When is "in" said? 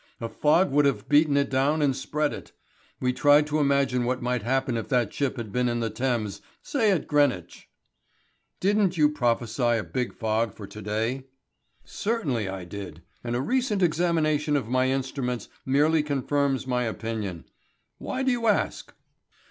5.69-5.79